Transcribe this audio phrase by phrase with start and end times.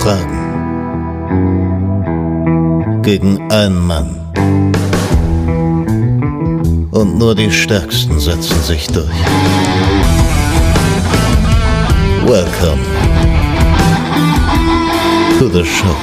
[0.00, 0.38] Fragen.
[3.02, 4.14] Gegen einen Mann.
[6.92, 9.08] Und nur die Stärksten setzen sich durch.
[12.24, 12.82] Welcome
[15.38, 15.96] to the show.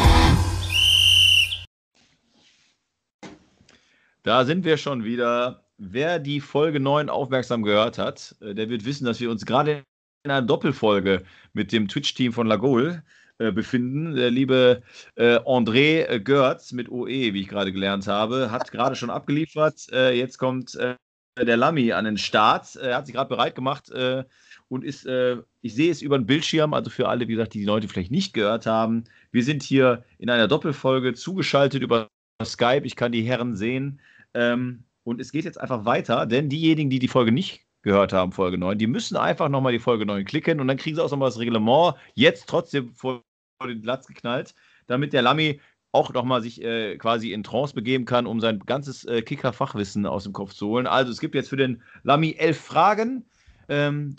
[4.24, 5.62] Da sind wir schon wieder.
[5.78, 9.84] Wer die Folge 9 aufmerksam gehört hat, äh, der wird wissen, dass wir uns gerade
[10.24, 11.24] in einer Doppelfolge
[11.54, 13.04] mit dem Twitch-Team von Lagol
[13.38, 14.16] befinden.
[14.16, 14.82] Der liebe
[15.16, 19.88] äh, André Görz mit OE, wie ich gerade gelernt habe, hat gerade schon abgeliefert.
[19.92, 20.96] Äh, jetzt kommt äh,
[21.40, 22.76] der Lami an den Start.
[22.76, 24.24] Er hat sich gerade bereit gemacht äh,
[24.68, 27.66] und ist, ich sehe es über den Bildschirm, also für alle, wie gesagt, die die
[27.66, 29.04] Leute vielleicht nicht gehört haben.
[29.32, 32.10] Wir sind hier in einer Doppelfolge zugeschaltet über
[32.44, 32.82] Skype.
[32.84, 34.02] Ich kann die Herren sehen.
[34.34, 38.34] Ähm, und es geht jetzt einfach weiter, denn diejenigen, die die Folge nicht gehört haben,
[38.34, 41.12] Folge 9, die müssen einfach nochmal die Folge 9 klicken und dann kriegen sie auch
[41.12, 43.24] nochmal das Reglement jetzt trotzdem vor,
[43.64, 44.54] den Platz geknallt,
[44.88, 45.62] damit der Lami
[45.94, 50.24] auch nochmal sich äh, quasi in Trance begeben kann, um sein ganzes äh, Kicker-Fachwissen aus
[50.24, 50.88] dem Kopf zu holen.
[50.88, 53.24] Also es gibt jetzt für den Lami elf Fragen.
[53.70, 54.16] Ähm,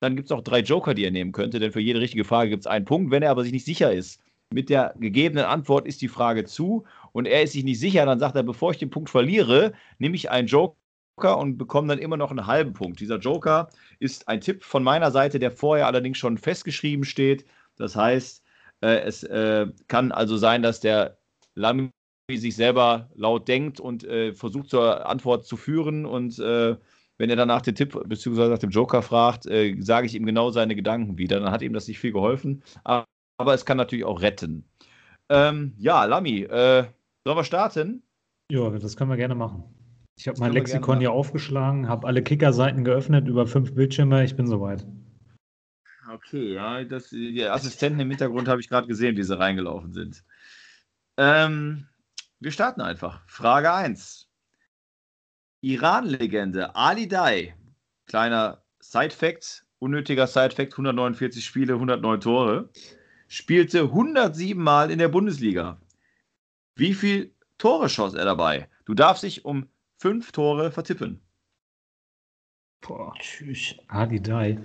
[0.00, 2.50] dann gibt es auch drei Joker, die er nehmen könnte, denn für jede richtige Frage
[2.50, 3.12] gibt es einen Punkt.
[3.12, 4.20] Wenn er aber sich nicht sicher ist,
[4.52, 8.18] mit der gegebenen Antwort ist die Frage zu und er ist sich nicht sicher, dann
[8.18, 10.79] sagt er, bevor ich den Punkt verliere, nehme ich einen Joker
[11.28, 13.00] und bekomme dann immer noch einen halben Punkt.
[13.00, 13.68] Dieser Joker
[13.98, 17.44] ist ein Tipp von meiner Seite, der vorher allerdings schon festgeschrieben steht.
[17.76, 18.42] Das heißt,
[18.82, 21.18] äh, es äh, kann also sein, dass der
[21.54, 21.90] Lamy
[22.30, 26.76] sich selber laut denkt und äh, versucht zur Antwort zu führen und äh,
[27.18, 28.48] wenn er danach den Tipp bzw.
[28.48, 31.40] nach dem Joker fragt, äh, sage ich ihm genau seine Gedanken wieder.
[31.40, 33.04] Dann hat ihm das nicht viel geholfen, aber,
[33.36, 34.64] aber es kann natürlich auch retten.
[35.28, 36.84] Ähm, ja, Lami, äh,
[37.26, 38.02] Sollen wir starten?
[38.50, 39.64] Ja, das können wir gerne machen.
[40.20, 44.46] Ich habe mein Lexikon hier aufgeschlagen, habe alle Kicker-Seiten geöffnet, über fünf Bildschirme, ich bin
[44.46, 44.86] soweit.
[46.12, 50.22] Okay, ja, das, die Assistenten im Hintergrund habe ich gerade gesehen, wie sie reingelaufen sind.
[51.16, 51.88] Ähm,
[52.38, 53.26] wir starten einfach.
[53.28, 54.28] Frage 1.
[55.62, 57.54] Iran-Legende Ali Dai,
[58.04, 62.68] kleiner Side-Fact, unnötiger Side-Fact, 149 Spiele, 109 Tore,
[63.26, 65.80] spielte 107 Mal in der Bundesliga.
[66.74, 68.68] Wie viel Tore schoss er dabei?
[68.84, 69.66] Du darfst dich um
[70.00, 71.20] fünf Tore vertippen.
[72.80, 73.76] Boah, tschüss.
[73.88, 74.58] Adi Dai.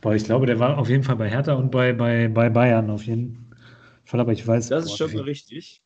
[0.00, 2.90] Boah, ich glaube, der war auf jeden Fall bei Hertha und bei, bei, bei Bayern
[2.90, 3.50] auf jeden
[4.04, 4.68] Fall, aber ich weiß.
[4.68, 5.82] Das boah, ist schon wie, richtig.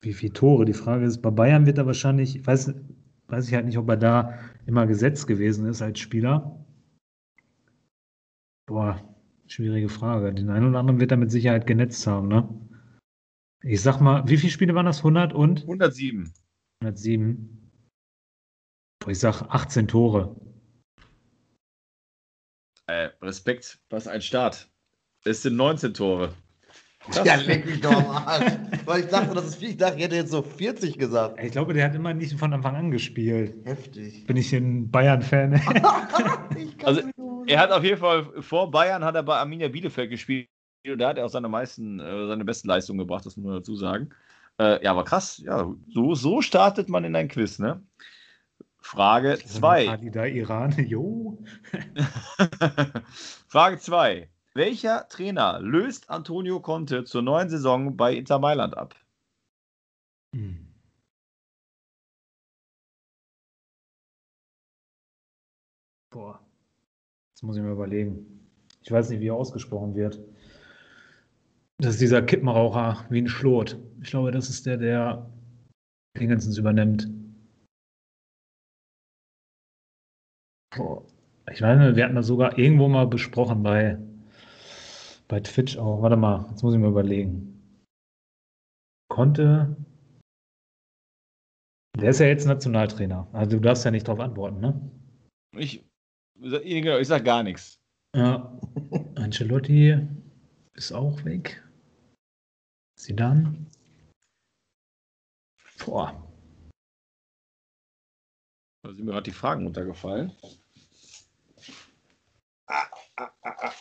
[0.00, 0.64] Wie viele Tore?
[0.64, 2.74] Die Frage ist, bei Bayern wird er wahrscheinlich, ich weiß,
[3.26, 6.64] weiß ich halt nicht, ob er da immer gesetzt gewesen ist als Spieler.
[8.66, 9.14] Boah,
[9.46, 10.32] schwierige Frage.
[10.32, 12.48] Den einen oder anderen wird er mit Sicherheit genetzt haben, ne?
[13.62, 14.98] Ich sag mal, wie viele Spiele waren das?
[14.98, 15.62] 100 und?
[15.62, 16.32] 107.
[16.80, 17.67] 107.
[19.08, 20.36] Ich sag 18 Tore.
[22.86, 24.68] Äh, Respekt, was ein Start.
[25.24, 26.34] Es sind 19 Tore.
[27.06, 28.52] Das ja, leck mich doch am Arsch.
[28.84, 29.70] Weil ich dachte, das ist viel.
[29.70, 31.42] Ich dachte, ich hätte jetzt so 40 gesagt.
[31.42, 33.54] Ich glaube, der hat immer nicht von Anfang an gespielt.
[33.64, 34.26] Heftig.
[34.26, 35.54] Bin ich ein Bayern-Fan?
[36.84, 37.02] also,
[37.46, 40.48] er hat auf jeden Fall vor Bayern hat er bei Arminia Bielefeld gespielt
[40.86, 43.54] und da hat er auch seine meisten, äh, seine besten Leistungen gebracht, das muss man
[43.56, 44.10] dazu sagen.
[44.58, 47.82] Äh, ja, aber krass, ja, so, so startet man in ein Quiz, ne?
[48.88, 50.08] Frage 2.
[50.10, 51.36] Da Iran, jo.
[53.46, 54.30] Frage 2.
[54.54, 58.94] Welcher Trainer löst Antonio Conte zur neuen Saison bei Inter Mailand ab?
[60.34, 60.72] Hm.
[66.10, 66.40] Boah.
[67.34, 68.48] Jetzt muss ich mir überlegen.
[68.82, 70.18] Ich weiß nicht, wie er ausgesprochen wird.
[71.76, 73.78] Das ist dieser Kippenraucher wie ein Schlot.
[74.00, 75.30] Ich glaube, das ist der, der
[76.18, 77.17] Dingensens übernimmt.
[81.50, 83.98] Ich meine, wir hatten das sogar irgendwo mal besprochen bei,
[85.28, 86.02] bei Twitch auch.
[86.02, 87.54] Warte mal, jetzt muss ich mir überlegen.
[89.10, 89.76] Konnte.
[91.96, 93.26] Der ist ja jetzt Nationaltrainer.
[93.32, 94.90] Also du darfst ja nicht darauf antworten, ne?
[95.56, 95.84] Ich,
[96.40, 97.80] ich sag gar nichts.
[98.14, 98.58] Ja.
[99.16, 100.06] Ancelotti
[100.74, 101.62] ist auch weg.
[102.98, 103.66] Sie dann.
[105.84, 106.24] Boah.
[108.82, 110.32] Da sind mir gerade die Fragen runtergefallen.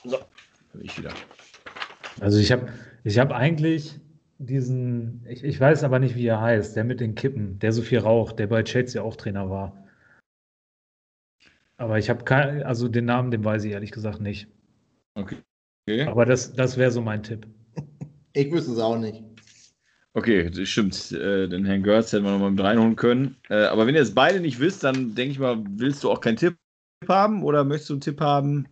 [0.03, 0.19] So.
[0.81, 1.13] Ich wieder.
[2.19, 2.71] Also ich habe
[3.03, 3.99] ich hab eigentlich
[4.39, 7.81] diesen, ich, ich weiß aber nicht, wie er heißt, der mit den Kippen, der so
[7.81, 9.87] viel raucht, der bei Chelsea auch Trainer war.
[11.77, 14.47] Aber ich habe kein, also den Namen, den weiß ich ehrlich gesagt nicht.
[15.15, 15.37] Okay.
[16.05, 17.47] Aber das, das wäre so mein Tipp.
[18.33, 19.23] Ich wüsste es auch nicht.
[20.13, 21.11] Okay, das stimmt.
[21.11, 23.35] Äh, den Herrn Görz hätten wir nochmal mit reinholen können.
[23.49, 26.21] Äh, aber wenn ihr es beide nicht wisst, dann denke ich mal, willst du auch
[26.21, 26.55] keinen Tipp
[27.07, 28.67] haben oder möchtest du einen Tipp haben?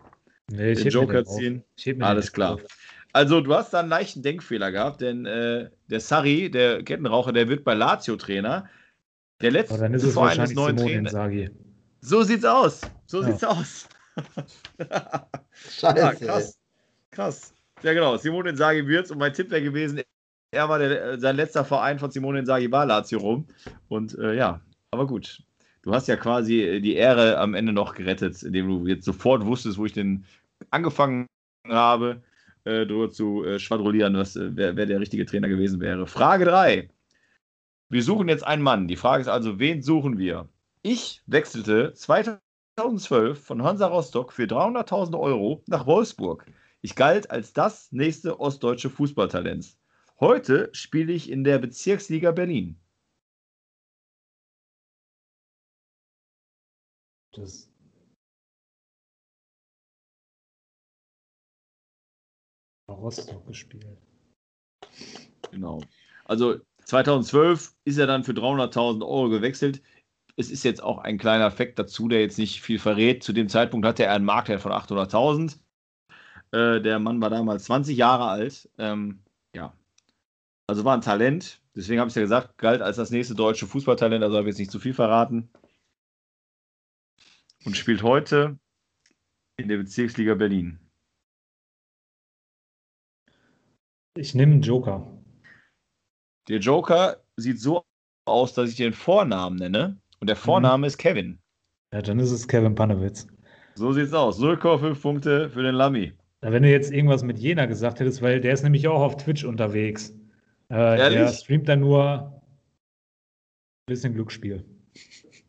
[0.51, 1.63] Nee, ich den Joker ziehen?
[1.99, 2.55] Alles klar.
[2.55, 2.61] Auf.
[3.13, 7.47] Also, du hast da einen leichten Denkfehler gehabt, denn äh, der Sarri, der Kettenraucher, der
[7.47, 8.69] wird bei Lazio Trainer.
[9.41, 11.13] Der letzte Aber dann ist es Verein des wahrscheinlich neuen Simone Trainers.
[11.13, 11.49] Inzaghi.
[12.01, 12.81] So sieht's aus.
[13.05, 13.27] So Ja.
[13.27, 13.87] sieht's aus.
[15.79, 15.97] Scheiße.
[15.97, 16.57] Ja, krass.
[17.11, 17.53] Krass.
[17.83, 18.17] Ja, genau.
[18.17, 20.01] Simone Inzaghi wird's und mein Tipp wäre gewesen,
[20.51, 23.47] er war der, äh, sein letzter Verein von Simone Inzaghi war Lazio Rom.
[23.87, 24.61] Und äh, ja,
[24.91, 25.41] aber gut.
[25.85, 29.45] Du hast ja quasi äh, die Ehre am Ende noch gerettet, indem du jetzt sofort
[29.45, 30.25] wusstest, wo ich denn
[30.71, 31.27] angefangen
[31.67, 32.23] habe,
[32.63, 36.07] äh, darüber zu äh, schwadronieren, was, äh, wer, wer der richtige Trainer gewesen wäre.
[36.07, 36.89] Frage 3.
[37.89, 38.87] Wir suchen jetzt einen Mann.
[38.87, 40.49] Die Frage ist also, wen suchen wir?
[40.81, 46.47] Ich wechselte 2012 von Hansa Rostock für 300.000 Euro nach Wolfsburg.
[46.81, 49.77] Ich galt als das nächste ostdeutsche Fußballtalent.
[50.19, 52.79] Heute spiele ich in der Bezirksliga Berlin.
[57.35, 57.69] Das
[62.89, 63.85] Rostock gespielt.
[65.51, 65.81] Genau.
[66.25, 69.81] Also 2012 ist er dann für 300.000 Euro gewechselt.
[70.37, 73.23] Es ist jetzt auch ein kleiner Fakt dazu, der jetzt nicht viel verrät.
[73.23, 75.57] Zu dem Zeitpunkt hatte er einen Marktwert von 800.000.
[76.51, 78.69] Äh, der Mann war damals 20 Jahre alt.
[78.77, 79.19] Ähm,
[79.55, 79.73] ja.
[80.67, 81.61] Also war ein Talent.
[81.75, 84.23] Deswegen habe ich ja gesagt, galt als das nächste deutsche Fußballtalent.
[84.23, 85.49] Also habe ich jetzt nicht zu viel verraten.
[87.65, 88.59] Und spielt heute
[89.57, 90.79] in der Bezirksliga Berlin.
[94.17, 95.11] Ich nehme einen Joker.
[96.47, 97.83] Der Joker sieht so
[98.25, 99.97] aus, dass ich den Vornamen nenne.
[100.19, 101.39] Und der Vorname ist Kevin.
[101.91, 103.27] Ja, dann ist es Kevin Panewitz.
[103.75, 104.39] So sieht's aus.
[104.39, 106.13] 0,5 Punkte für den Lamy.
[106.41, 109.17] Ja, Wenn du jetzt irgendwas mit Jena gesagt hättest, weil der ist nämlich auch auf
[109.17, 110.11] Twitch unterwegs.
[110.69, 111.37] Äh, der Ehrlich?
[111.39, 114.63] streamt dann nur ein bisschen Glücksspiel.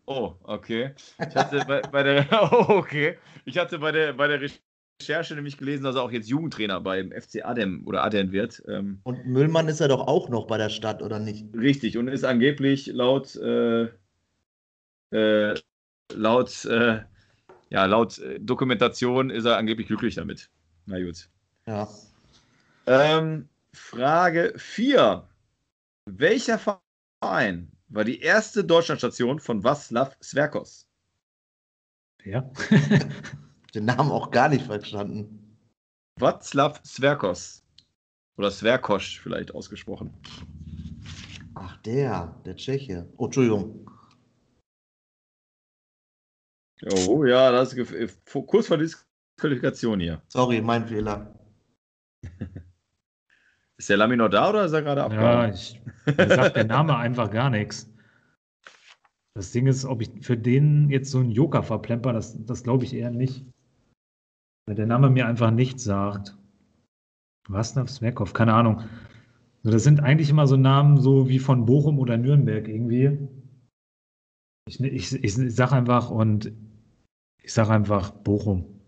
[0.07, 0.95] Oh, okay.
[1.19, 3.19] Ich hatte bei, bei der, oh, okay.
[3.45, 4.41] Ich hatte bei der, bei der
[5.01, 8.63] Recherche nämlich gelesen, dass er auch jetzt Jugendtrainer beim FC Adem oder Aden wird.
[8.69, 11.47] Ähm, Und Müllmann ist ja doch auch noch bei der Stadt, oder nicht?
[11.55, 11.99] richtig.
[11.99, 13.89] Und ist angeblich laut, äh,
[15.11, 15.55] äh,
[16.15, 17.01] laut, äh,
[17.71, 20.51] ja, laut äh, Dokumentation ist er angeblich glücklich damit.
[20.87, 21.29] Na gut.
[21.67, 21.89] Ja.
[22.87, 25.29] Ähm, Frage 4.
[26.07, 30.87] Welcher Verein war die erste Deutschlandstation von Václav Sverkos?
[32.25, 32.51] Ja.
[33.75, 35.59] Den Namen auch gar nicht verstanden.
[36.19, 37.63] Václav Sverkos.
[38.37, 40.13] Oder Sverkosch vielleicht ausgesprochen.
[41.55, 43.09] Ach, der, der Tscheche.
[43.17, 43.91] Oh, Entschuldigung.
[47.09, 48.09] Oh ja, das ist äh,
[48.47, 50.23] kurz vor Disqualifikation hier.
[50.29, 51.39] Sorry, mein Fehler.
[53.79, 55.53] Ist der Lami noch da oder ist er gerade Ja, abgehauen?
[55.53, 55.81] ich,
[56.17, 57.93] mir sagt der Name einfach gar nichts.
[59.35, 62.85] Das Ding ist, ob ich für den jetzt so einen Joker verplemper, das, das glaube
[62.85, 63.45] ich eher nicht.
[64.67, 66.37] Weil der Name mir einfach nichts sagt.
[67.49, 68.83] Václav Sverkov, keine Ahnung.
[69.63, 73.29] So, das sind eigentlich immer so Namen, so wie von Bochum oder Nürnberg irgendwie.
[74.69, 76.51] Ich, ich, ich sage einfach und
[77.43, 78.81] ich sage einfach Bochum.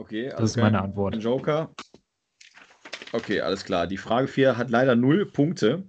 [0.00, 0.62] Okay, Das ist okay.
[0.62, 1.14] meine Antwort.
[1.14, 1.74] Ein Joker.
[3.12, 3.86] Okay, alles klar.
[3.86, 5.84] Die Frage 4 hat leider null Punkte.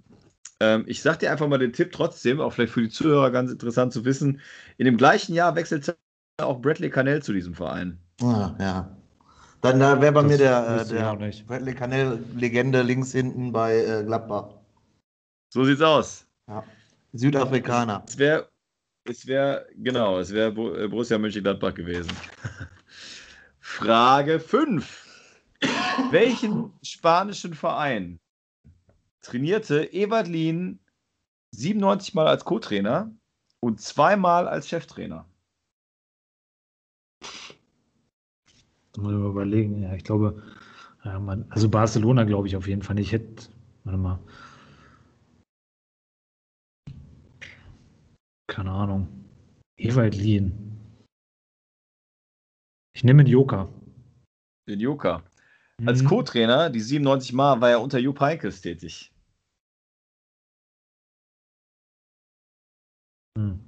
[0.60, 3.50] Ähm, ich sag dir einfach mal den Tipp trotzdem, auch vielleicht für die Zuhörer ganz
[3.50, 4.40] interessant zu wissen.
[4.78, 5.96] In dem gleichen Jahr wechselte
[6.40, 7.98] auch Bradley Cannell zu diesem Verein.
[8.22, 8.96] Ah, ja.
[9.62, 11.32] Dann da wäre bei Das mir der, äh, der.
[11.46, 14.48] Bradley Canel-Legende links hinten bei äh, Gladbach.
[15.52, 16.26] So sieht's aus.
[16.48, 16.64] Ja.
[17.12, 18.04] Südafrikaner.
[18.06, 18.48] Es wäre,
[19.04, 22.10] es wäre, genau, es wäre äh, Borussia Mönchengladbach gewesen.
[23.60, 25.09] Frage 5.
[26.10, 28.20] Welchen spanischen Verein
[29.22, 30.80] trainierte Ewald Lien
[31.54, 33.14] 97 Mal als Co-Trainer
[33.60, 35.26] und zweimal als Cheftrainer?
[38.92, 39.82] Da muss ich mal überlegen.
[39.82, 40.42] Ja, ich glaube,
[41.04, 43.08] man, also Barcelona glaube ich auf jeden Fall nicht.
[43.08, 43.48] Ich hätte,
[43.84, 44.18] warte mal.
[48.48, 49.08] Keine Ahnung.
[49.76, 50.76] Ewald Lien.
[52.94, 53.72] Ich nehme einen Joker.
[54.68, 55.22] Den Joker.
[55.86, 56.06] Als Mhm.
[56.08, 59.12] Co-Trainer, die 97 Mal, war er unter Jupp Heynckes tätig.
[63.38, 63.60] Hm.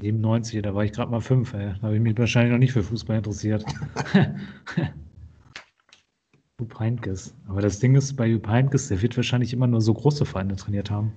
[0.00, 1.74] 97, da war ich gerade mal fünf, ey.
[1.74, 3.64] Da habe ich mich wahrscheinlich noch nicht für Fußball interessiert.
[6.60, 7.34] Jupp Heynckes.
[7.46, 10.56] Aber das Ding ist, bei Jupp Heynckes, der wird wahrscheinlich immer nur so große Vereine
[10.56, 11.12] trainiert haben.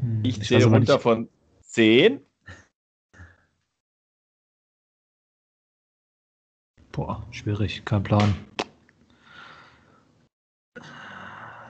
[0.00, 1.28] Hm, Ich weiß zähle runter nicht- von
[1.62, 2.20] 10.
[6.98, 8.34] Boah, schwierig, kein Plan.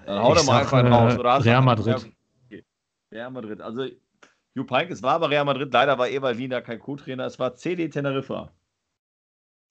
[0.07, 1.13] Dann hau Ich doch mal einfach raus.
[1.17, 2.13] äh, Oder du- Real Madrid.
[3.13, 3.61] Real Madrid.
[3.61, 3.89] Also
[4.55, 7.91] Jupp Heynckes war bei Real Madrid, leider war Ewald Wiener kein Co-Trainer, es war CD
[7.91, 8.51] Teneriffa.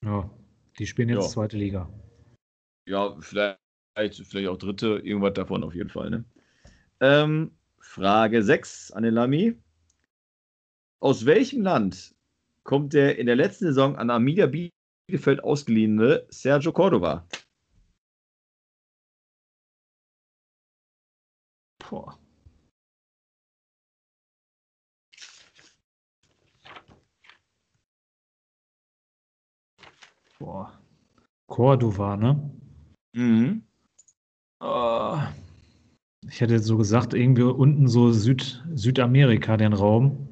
[0.06, 0.30] Ja,
[0.78, 1.30] die spielen jetzt Ja.
[1.30, 1.90] zweite Liga.
[2.88, 3.60] Ja, vielleicht,
[3.98, 6.12] vielleicht auch dritte, irgendwas davon auf jeden Fall.
[6.12, 6.24] Ne?
[7.00, 9.58] Ähm, Frage 6 an den Lamy.
[11.00, 12.14] Aus welchem Land
[12.64, 14.46] kommt der in der letzten Saison an Arminia
[15.08, 17.26] Bielefeld ausgeliehene Sergio Cordova?
[21.80, 22.20] Boah.
[30.40, 30.82] Boah.
[31.48, 32.52] Cordova, ne?
[33.14, 33.64] Mhm.
[34.60, 35.34] Ah.
[36.30, 40.28] Ich hätte jetzt so gesagt, irgendwie unten so Süd, Südamerika, den Raum.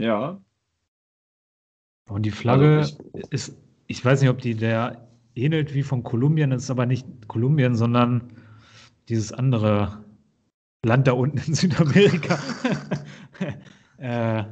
[0.00, 0.41] Ja.
[2.08, 2.96] Und die Flagge Also
[3.30, 3.56] ist,
[3.86, 7.74] ich weiß nicht, ob die der ähnelt wie von Kolumbien, das ist aber nicht Kolumbien,
[7.74, 8.32] sondern
[9.08, 10.04] dieses andere
[10.84, 12.38] Land da unten in Südamerika.
[13.98, 14.44] äh,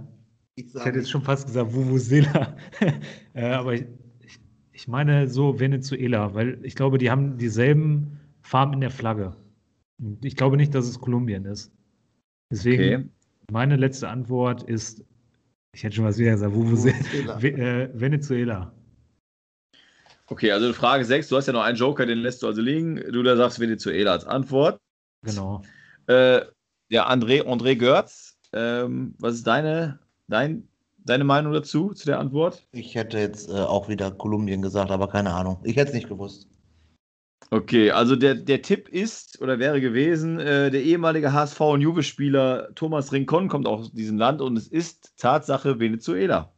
[0.54, 2.56] Ich ich hätte jetzt schon fast gesagt Vuvuzela.
[3.34, 3.86] äh, aber ich,
[4.20, 4.40] ich,
[4.72, 9.36] ich meine so Venezuela, weil ich glaube, die haben dieselben Farben in der Flagge.
[10.00, 11.72] Und Ich glaube nicht, dass es Kolumbien ist.
[12.50, 13.08] Deswegen, Okay.
[13.48, 15.04] meine letzte Antwort ist,
[15.72, 16.96] ich hätte schon was wieder gesagt, Vuvuzela.
[16.96, 17.42] Vuvuzela.
[17.42, 18.72] Ve äh, Venezuela.
[20.26, 22.96] Okay, also Frage 6, du hast ja noch einen Joker, den lässt du also liegen.
[23.12, 24.78] Du da sagst Venezuela als Antwort.
[25.22, 25.62] Genau.
[26.06, 26.42] Äh,
[26.88, 29.98] ja, André, André Görz, ähm, was ist deine,
[30.28, 30.68] dein,
[31.04, 32.66] deine Meinung dazu, zu der Antwort?
[32.72, 35.58] Ich hätte jetzt äh, auch wieder Kolumbien gesagt, aber keine Ahnung.
[35.64, 36.48] Ich hätte es nicht gewusst.
[37.52, 42.72] Okay, also der, der Tipp ist oder wäre gewesen, äh, der ehemalige HSV- und Juve-Spieler
[42.76, 46.52] Thomas Rincon kommt aus diesem Land und es ist Tatsache Venezuela.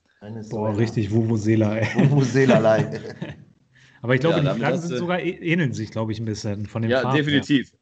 [0.51, 2.11] Boah, richtig Vuvuzela, ey.
[2.11, 3.17] Vuvuzela-like.
[4.03, 6.67] Aber ich glaube, Ja, die Flaggen sind sogar ä- ähneln sich, glaube ich, ein bisschen
[6.67, 7.73] von den Ja, Farben definitiv.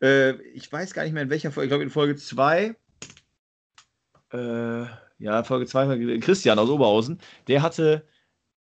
[0.00, 2.74] Äh, ich weiß gar nicht mehr in welcher Folge, ich glaube in Folge 2,
[4.32, 4.84] äh,
[5.18, 8.06] ja, Folge 2, Christian aus Oberhausen, der hatte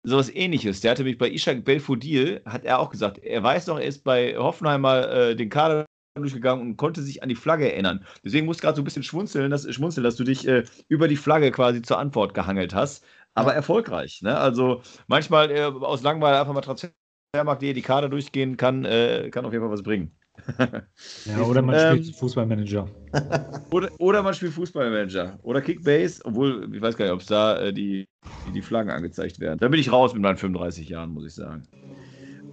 [0.03, 0.81] sowas ähnliches.
[0.81, 4.03] Der hatte mich bei Ishak Belfodil, hat er auch gesagt, er weiß noch, er ist
[4.03, 8.05] bei Hoffenheim mal äh, den Kader durchgegangen und konnte sich an die Flagge erinnern.
[8.23, 11.07] Deswegen musst du gerade so ein bisschen schmunzeln, dass, schmunzeln, dass du dich äh, über
[11.07, 13.05] die Flagge quasi zur Antwort gehangelt hast.
[13.33, 13.55] Aber Ja.
[13.57, 14.21] erfolgreich.
[14.21, 14.37] Ne?
[14.37, 19.53] Also manchmal äh, aus Langweil einfach mal Transfermarkt.de die Kader durchgehen kann, äh, kann auf
[19.53, 20.11] jeden Fall was bringen.
[21.25, 22.87] Ja, oder man Ähm, spielt Fußballmanager.
[23.71, 25.39] Oder, oder man spielt Fußballmanager.
[25.43, 28.05] Oder Kickbase, obwohl, ich weiß gar nicht, ob es da äh, die,
[28.47, 29.59] die, die Flaggen angezeigt werden.
[29.59, 31.67] Da bin ich raus mit meinen 35 Jahren, muss ich sagen.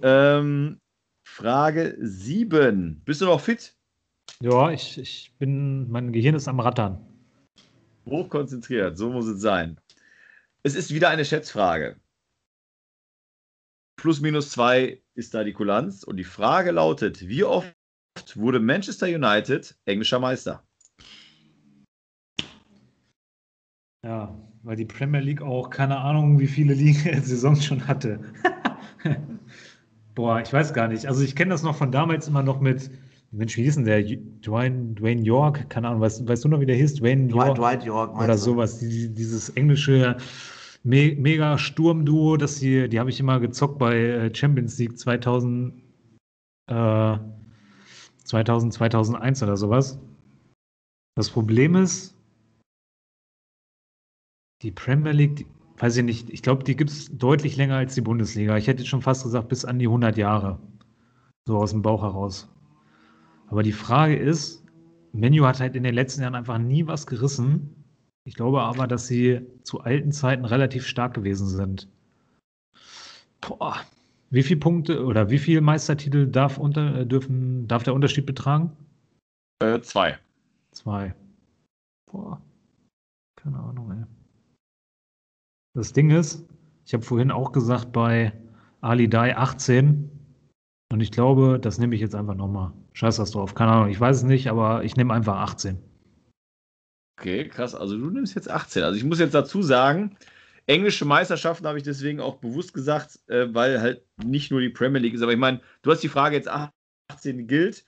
[0.01, 0.79] Ähm,
[1.27, 3.01] Frage 7.
[3.03, 3.75] Bist du noch fit?
[4.41, 7.05] Ja, ich, ich bin, mein Gehirn ist am Rattern.
[8.05, 9.79] Hochkonzentriert, so muss es sein.
[10.63, 11.97] Es ist wieder eine Schätzfrage.
[13.97, 16.03] Plus minus zwei ist da die Kulanz.
[16.03, 17.73] Und die Frage lautet: Wie oft
[18.37, 20.63] wurde Manchester United englischer Meister?
[24.03, 24.33] Ja,
[24.63, 28.19] weil die Premier League auch keine Ahnung, wie viele Ligen Saisons schon hatte.
[30.15, 31.05] Boah, ich weiß gar nicht.
[31.05, 32.89] Also ich kenne das noch von damals immer noch mit,
[33.31, 34.01] Mensch, wie hieß denn der?
[34.01, 35.69] Dwayne, Dwayne York?
[35.69, 36.95] Keine Ahnung, weißt, weißt du noch, wie der hieß?
[36.95, 38.39] Dwayne Dwight, York Dwight York, meinst oder du?
[38.39, 38.79] sowas.
[38.79, 40.17] Die, dieses englische
[40.83, 45.73] Me mega Sturmduo, das die, die habe ich immer gezockt bei äh, Champions League 2000,
[46.67, 47.17] äh,
[48.29, 49.99] 2000, 2001 oder sowas.
[51.15, 52.15] Das Problem ist,
[54.61, 57.95] die Premier League, die, weiß ich nicht, ich glaube, die gibt es deutlich länger als
[57.95, 58.55] die Bundesliga.
[58.57, 60.59] Ich hätte schon fast gesagt, bis an die 100 Jahre.
[61.47, 62.47] So aus dem Bauch heraus.
[63.47, 64.63] Aber die Frage ist,
[65.11, 67.83] Menu hat halt in den letzten Jahren einfach nie was gerissen.
[68.25, 71.89] Ich glaube aber, dass sie zu alten Zeiten relativ stark gewesen sind.
[73.41, 73.77] Boah.
[74.31, 78.75] Wie viele Punkte oder wie viele Meistertitel darf, unter, äh, dürfen, darf der Unterschied betragen?
[79.61, 80.17] Äh, zwei.
[80.71, 81.15] Zwei.
[82.11, 82.41] Boah.
[83.35, 84.05] Keine Ahnung, ey.
[85.73, 86.45] Das Ding ist,
[86.85, 88.33] ich habe vorhin auch gesagt, bei
[88.81, 90.09] Ali Dai 18.
[90.91, 92.71] Und ich glaube, das nehme ich jetzt einfach nochmal.
[92.93, 93.55] Scheiß das drauf.
[93.55, 95.77] Keine Ahnung, ich weiß es nicht, aber ich nehme einfach 18.
[97.19, 97.75] Okay, krass.
[97.75, 98.83] Also du nimmst jetzt 18.
[98.83, 100.15] Also ich muss jetzt dazu sagen,
[100.69, 105.01] englische Meisterschaften habe ich deswegen auch bewusst gesagt, äh, weil halt nicht nur die Premier
[105.01, 105.23] League ist.
[105.23, 107.83] Aber ich meine, du hast die Frage jetzt 18 gilt.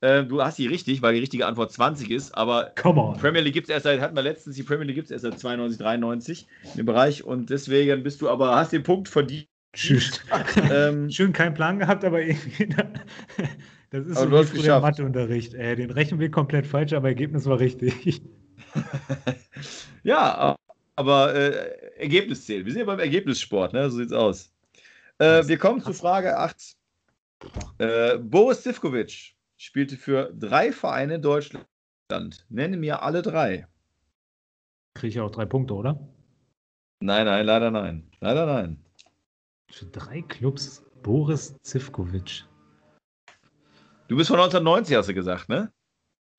[0.00, 2.36] Äh, du hast die richtig, weil die richtige Antwort 20 ist.
[2.36, 2.72] Aber.
[2.74, 5.24] Premier League gibt es erst seit, hatten wir letztens, die Premier League gibt es erst
[5.24, 6.46] seit 92, 93
[6.76, 7.22] im Bereich.
[7.22, 9.46] Und deswegen bist du aber, hast den Punkt verdient.
[9.74, 10.20] Tschüss.
[10.70, 12.68] Ähm, Schön keinen Plan gehabt, aber irgendwie.
[13.90, 14.80] Das ist so du hast geschafft.
[14.80, 15.52] Matheunterricht.
[15.52, 18.22] Den Rechenweg komplett falsch, aber Ergebnis war richtig.
[20.02, 20.56] Ja,
[20.96, 22.66] aber äh, Ergebnis zählt.
[22.66, 23.90] Wir sind ja beim Ergebnissport, ne?
[23.90, 24.52] so sieht's aus.
[25.18, 26.76] Äh, wir kommen zu Frage 8.
[27.78, 31.66] Äh, Boris Sivkovic spielte für drei Vereine in Deutschland.
[32.48, 33.66] Nenne mir alle drei.
[34.94, 35.98] kriege ich ja auch drei Punkte, oder?
[37.00, 38.10] Nein, nein, leider nein.
[38.20, 38.84] Leider nein.
[39.70, 42.44] Für drei Clubs Boris Zivkovic.
[44.08, 45.72] Du bist von 1990, hast du gesagt, ne?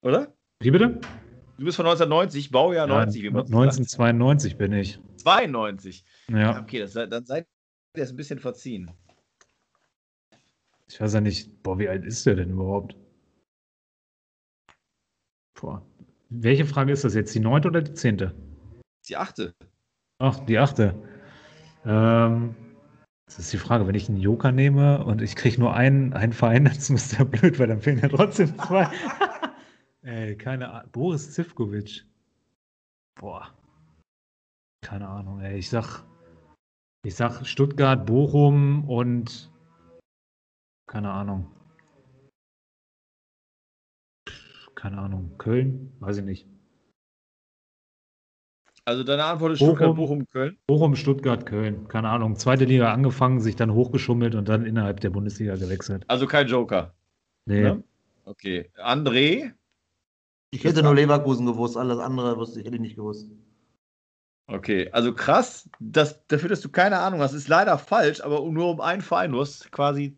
[0.03, 0.33] Oder?
[0.59, 1.01] Wie bitte?
[1.57, 3.55] Du bist von 1990, Baujahr 90, wie man sagt.
[3.55, 4.99] 1992 bin ich.
[5.17, 6.03] 92.
[6.29, 7.47] Ja, okay, das, dann seid
[7.95, 8.91] ihr jetzt ein bisschen verziehen.
[10.87, 12.95] ich weiß ja nicht, boah, wie alt ist der denn überhaupt?
[15.59, 15.85] Boah.
[16.29, 17.35] Welche Frage ist das jetzt?
[17.35, 18.33] Die neunte oder die zehnte?
[19.07, 19.53] Die achte.
[20.17, 20.95] Ach, die achte.
[21.85, 22.55] Ähm,
[23.27, 26.33] das ist die Frage, wenn ich einen Joker nehme und ich kriege nur einen, einen
[26.33, 28.89] Verein, das ist ja blöd, weil dann fehlen ja trotzdem zwei.
[30.03, 30.91] Ey, keine Ahnung.
[30.91, 32.05] Boris Zivkovic.
[33.15, 33.53] Boah.
[34.81, 35.57] Keine Ahnung, ey.
[35.57, 36.03] Ich sag,
[37.05, 39.49] ich sag Stuttgart, Bochum und
[40.87, 41.49] keine Ahnung.
[44.75, 45.37] Keine Ahnung.
[45.37, 45.93] Köln?
[45.99, 46.47] Weiß ich nicht.
[48.85, 49.75] Also deine Antwort ist Bochum.
[49.75, 50.57] Stuttgart, Bochum, Köln.
[50.67, 51.87] Bochum, Stuttgart, Köln.
[51.87, 52.35] Keine Ahnung.
[52.35, 56.03] Zweite Liga angefangen, sich dann hochgeschummelt und dann innerhalb der Bundesliga gewechselt.
[56.09, 56.93] Also kein Joker.
[57.45, 57.61] Nee.
[57.61, 57.83] Ne?
[58.25, 58.69] Okay.
[58.75, 59.53] André.
[60.53, 63.27] Ich hätte nur Leverkusen gewusst, alles andere wusste ich, hätte ich nicht gewusst.
[64.45, 68.69] Okay, also krass, dass, dafür, dass du keine Ahnung hast, ist leider falsch, aber nur
[68.69, 69.31] um einen Verein.
[69.31, 70.15] Du hast quasi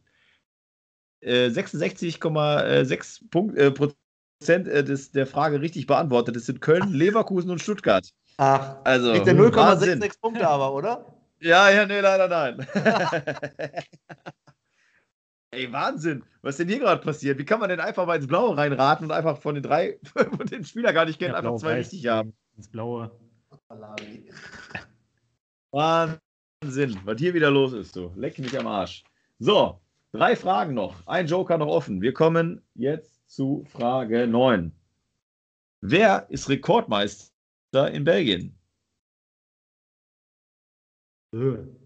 [1.21, 6.35] äh, 66,6 Punkt, äh, Prozent äh, des, der Frage richtig beantwortet.
[6.35, 8.09] Das sind Köln, Leverkusen und Stuttgart.
[8.35, 10.03] Ach, Also, kriegt der Wahnsinn.
[10.03, 11.15] 0,66 Punkte aber, oder?
[11.39, 12.67] Ja, ja, nee, leider nein.
[15.55, 16.23] Ey, Wahnsinn.
[16.41, 17.39] Was ist denn hier gerade passiert?
[17.39, 19.97] Wie kann man denn einfach mal ins Blaue reinraten und einfach von den drei,
[20.37, 22.35] von den Spieler gar nicht kennen, Ja, einfach zwei richtig haben?
[22.57, 23.11] Ins Blaue.
[25.71, 28.11] Wahnsinn, was hier wieder los ist, du.
[28.15, 29.03] Leck mich am Arsch.
[29.39, 29.79] So,
[30.11, 31.05] drei Fragen noch.
[31.07, 32.01] Ein Joker noch offen.
[32.01, 34.71] Wir kommen jetzt zu Frage 9.
[35.81, 37.31] Wer ist Rekordmeister
[37.91, 38.57] in Belgien?
[41.33, 41.84] Äh.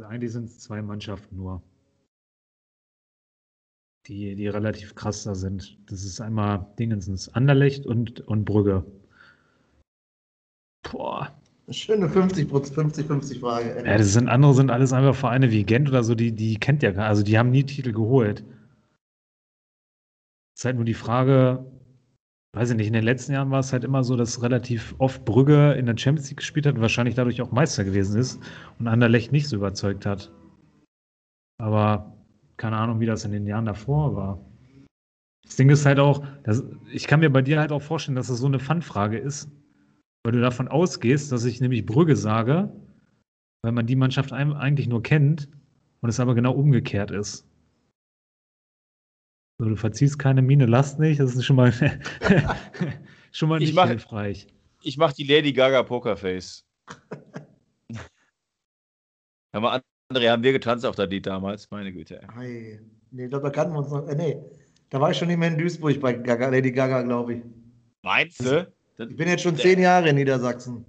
[0.00, 1.62] Also eigentlich sind es zwei Mannschaften nur,
[4.06, 5.78] die, die relativ krass da sind.
[5.90, 8.82] Das ist einmal Dingensens Anderlecht und, und Brügge.
[10.90, 11.38] Boah.
[11.68, 13.76] Schöne 50-50 Frage.
[13.76, 13.86] ey.
[13.86, 16.82] Ja, das sind andere sind alles einfach Vereine wie Gent oder so, die, die kennt
[16.82, 18.42] ja gar, also die haben nie Titel geholt.
[20.54, 21.70] Es ist halt nur die Frage,
[22.52, 25.24] weiß ich nicht, in den letzten Jahren war es halt immer so, dass relativ oft
[25.24, 28.40] Brügge in der Champions League gespielt hat und wahrscheinlich dadurch auch Meister gewesen ist
[28.78, 30.32] und Anderlecht nicht so überzeugt hat.
[31.58, 32.16] Aber
[32.56, 34.44] keine Ahnung, wie das in den Jahren davor war.
[35.44, 38.28] Das Ding ist halt auch, dass, ich kann mir bei dir halt auch vorstellen, dass
[38.28, 39.50] das so eine Fun-Frage ist,
[40.22, 42.72] weil du davon ausgehst, dass ich nämlich Brügge sage,
[43.62, 45.48] weil man die Mannschaft eigentlich nur kennt
[46.00, 47.49] und es aber genau umgekehrt ist.
[49.60, 51.70] So, du verziehst keine Miene, last nicht, das ist schon mal,
[53.30, 54.46] schon mal Ich nicht mach- hilfreich.
[54.82, 56.64] Ich mach die Lady Gaga Pokerface.
[59.52, 61.70] Hör mal, André, haben wir getanzt auf der Lied damals?
[61.70, 62.22] Meine Güte.
[62.22, 62.28] ey.
[62.38, 62.80] Hey.
[63.10, 64.08] Nee, ich glaube, da kannten wir uns noch.
[64.08, 64.38] Äh, nee,
[64.88, 67.42] da war ich schon nicht mehr in Duisburg bei Gaga, Lady Gaga, glaube ich.
[68.02, 68.66] Meinst du?
[68.96, 70.86] Ich bin jetzt schon zehn Jahre in Niedersachsen.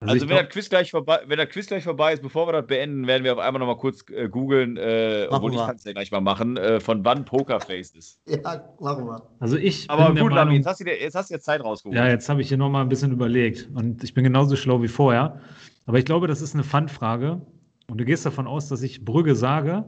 [0.00, 2.46] Also, ich wenn, glaub- das Quiz gleich vorbei, wenn das Quiz gleich vorbei ist, bevor
[2.46, 5.58] wir das beenden, werden wir auf einmal noch mal kurz äh, googeln, äh, obwohl ich
[5.58, 5.66] wir.
[5.66, 8.20] kann es ja gleich mal machen, äh, von wann Pokerface ist.
[8.28, 9.22] Ja, machen wir.
[9.40, 11.62] also ich Aber gut, Lami, Meinung, jetzt hast, du dir, jetzt hast du dir Zeit
[11.62, 11.96] rausgeholt.
[11.96, 14.88] Ja, jetzt habe ich hier nochmal ein bisschen überlegt und ich bin genauso schlau wie
[14.88, 15.40] vorher.
[15.86, 17.40] Aber ich glaube, das ist eine Fun-Frage.
[17.88, 19.84] Und du gehst davon aus, dass ich Brügge sage.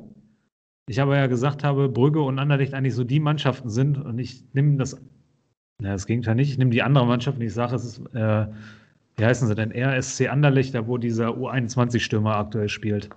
[0.89, 4.45] Ich aber ja gesagt habe, Brügge und Anderlecht eigentlich so die Mannschaften sind und ich
[4.55, 4.97] nehme das,
[5.83, 8.47] na, das Gegenteil nicht, ich nehme die andere Mannschaft und ich sage, es ist, äh,
[9.19, 13.11] wie heißen sie denn, RSC Anderlecht, da wo dieser U21-Stürmer aktuell spielt.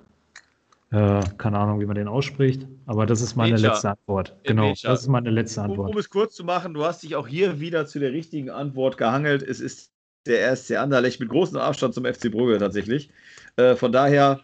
[0.92, 3.70] Äh, keine Ahnung, wie man den ausspricht, aber das ist meine Mecha.
[3.70, 4.36] letzte Antwort.
[4.44, 4.90] Genau, Mecha.
[4.90, 5.92] das ist meine letzte Um, Antwort.
[5.92, 8.98] um es kurz zu machen, du hast dich auch hier wieder zu der richtigen Antwort
[8.98, 9.42] gehangelt.
[9.42, 9.92] Es ist
[10.26, 13.10] der RSC Anderlecht mit großem Abstand zum FC Brügge tatsächlich.
[13.56, 14.42] Äh, von daher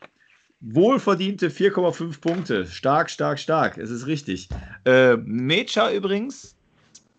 [0.62, 2.66] wohlverdiente 4,5 Punkte.
[2.66, 3.78] Stark, stark, stark.
[3.78, 4.48] Es ist richtig.
[4.86, 6.56] Äh, Mecha übrigens,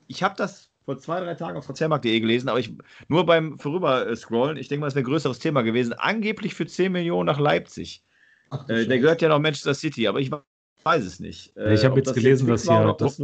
[0.06, 2.72] ich habe das vor zwei, drei Tagen auf transfermarkt.de gelesen, aber ich
[3.08, 5.92] nur beim Vorüberscrollen, ich denke mal, es wäre ein größeres Thema gewesen.
[5.92, 8.02] Angeblich für 10 Millionen nach Leipzig.
[8.48, 10.30] Ach, Äh, der gehört ja noch Manchester City, aber ich
[10.84, 11.54] weiß es nicht.
[11.58, 13.20] Äh, ich hab ob jetzt das gelesen, dass hier das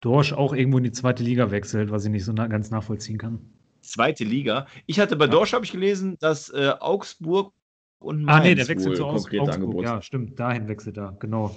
[0.00, 3.18] Dorsch auch irgendwo in die zweite Liga wechselt, was ich nicht so na ganz nachvollziehen
[3.18, 3.38] kann.
[3.82, 4.66] zweite Liga.
[4.86, 5.30] Ich hatte bei Ja.
[5.30, 7.52] Dorsch habe ich gelesen, dass äh, Augsburg
[8.00, 9.48] und Ah, Mainz nee, der wechselt zu Augsburg.
[9.48, 9.84] Angebote.
[9.84, 11.54] Ja, stimmt, dahin wechselt er, genau.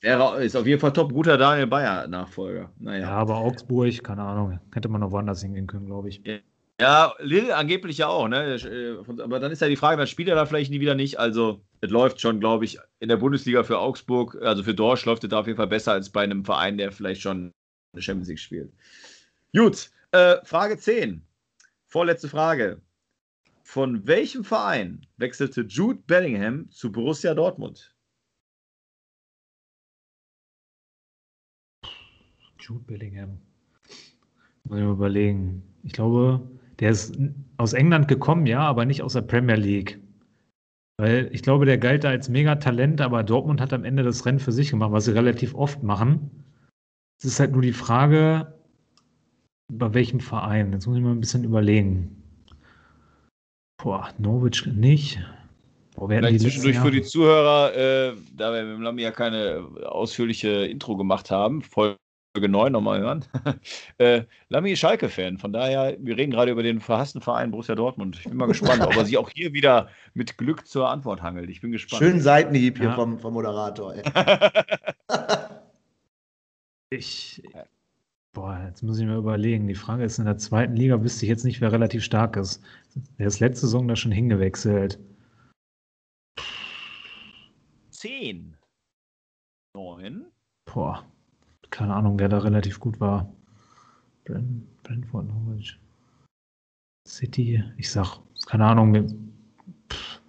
[0.00, 1.12] Wäre, ist auf jeden Fall top.
[1.12, 2.72] Guter Daniel Bayer Nachfolger.
[2.78, 3.00] Naja.
[3.02, 6.22] Ja, aber Augsburg, keine Ahnung, hätte man noch woanders hingehen können, glaube ich.
[6.80, 8.54] Ja, Lille angeblich ja auch, ne?
[8.54, 11.18] Äh, Aber dann ist ja die Frage, dann spielt er da vielleicht nie wieder nicht.
[11.20, 15.22] Also, es läuft schon, glaube ich, in der Bundesliga für Augsburg, also für Dorsch läuft
[15.24, 17.52] es da auf jeden Fall besser als bei einem Verein, der vielleicht schon
[17.92, 18.72] eine Champions League spielt.
[19.54, 21.22] Gut, Äh, Frage 10.
[21.86, 22.80] Vorletzte Frage.
[23.62, 27.94] Von welchem Verein wechselte Jude Bellingham zu Borussia Dortmund?
[32.70, 33.38] Jude Bellingham.
[34.64, 35.62] Muss ich mal überlegen.
[35.82, 36.40] Ich glaube,
[36.78, 37.18] der ist
[37.56, 39.98] aus England gekommen, ja, aber nicht aus der Premier League.
[40.98, 44.38] Weil ich glaube, der galt da als Megatalent, aber Dortmund hat am Ende das Rennen
[44.38, 46.30] für sich gemacht, was sie relativ oft machen.
[47.18, 48.54] Es ist halt nur die Frage,
[49.68, 50.72] bei welchem Verein.
[50.72, 52.22] Jetzt muss ich mal ein bisschen überlegen.
[53.82, 55.18] Boah, Norwich nicht.
[55.96, 59.10] Boah, Vielleicht die zwischendurch letzten für die Zuhörer, äh, da wir mit dem Lamy ja
[59.10, 61.96] keine ausführliche Intro gemacht haben, Folge
[62.38, 63.24] 9 nochmal hören.
[63.98, 68.16] äh, Lamy ist Schalke-Fan, von daher, wir reden gerade über den verhassten Verein Borussia Dortmund.
[68.18, 71.50] Ich bin mal gespannt, ob er sich auch hier wieder mit Glück zur Antwort hangelt.
[71.50, 72.02] Ich bin gespannt.
[72.02, 72.94] Schönen Seitenhieb hier Ja.
[72.94, 73.94] vom, vom Moderator.
[73.94, 74.02] Ey.
[76.92, 77.40] Ich.
[78.32, 79.68] Boah, jetzt muss ich mir überlegen.
[79.68, 82.60] Die Frage ist, in der zweiten Liga wüsste ich jetzt nicht, wer relativ stark ist.
[83.16, 84.98] Der ist letzte Saison da schon hingewechselt.
[87.90, 88.56] 10.
[89.76, 90.26] 9.
[90.64, 91.04] Boah,
[91.70, 93.32] keine Ahnung, wer da relativ gut war.
[94.24, 95.78] Bren, Brentford, Norwich.
[97.06, 98.92] City, ich sag, keine Ahnung,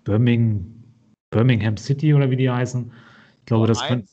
[0.04, 0.84] Birmingham,
[1.32, 2.91] Birmingham City oder wie die heißen.
[3.39, 4.08] Ich glaube, das könnte.